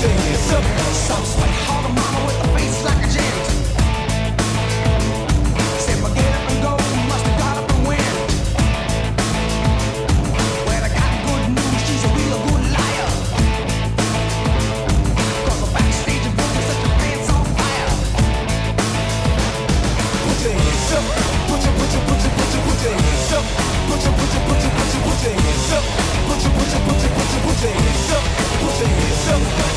[0.00, 0.08] Put
[28.80, 29.69] your hands up.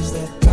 [0.00, 0.43] して。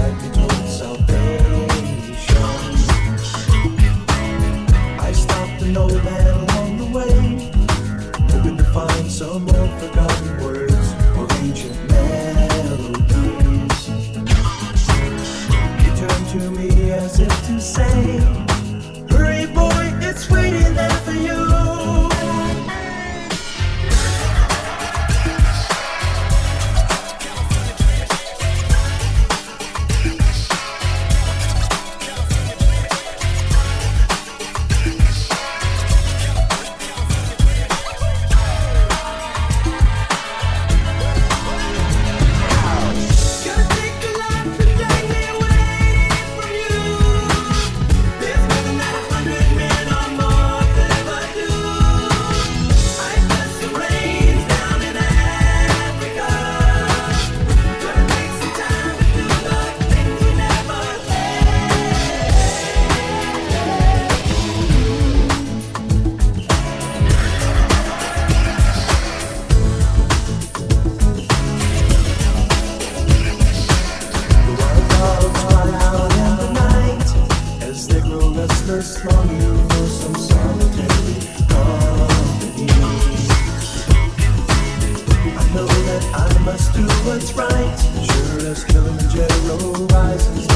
[87.35, 87.77] Right.
[88.03, 90.50] Sure as Kilimanjaro rises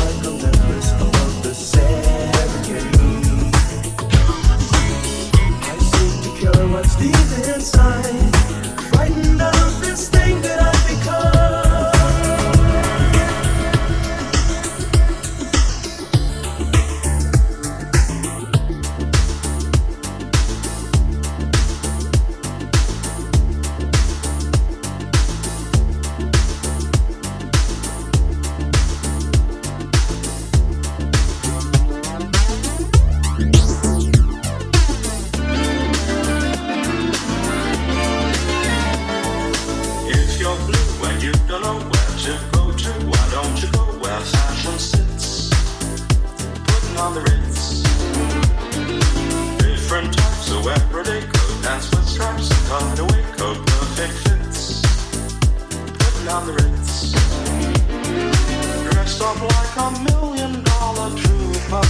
[59.25, 61.85] up like a million dollar trooper.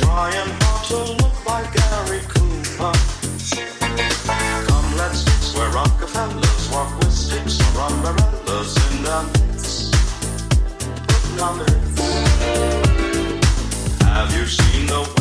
[0.00, 2.92] Trying hard to look like Gary Cooper.
[4.66, 9.90] Come, let's dance where Rockefellers walk with sticks or umbrellas in the mix.
[14.02, 15.19] Have you seen the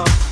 [0.00, 0.29] mama.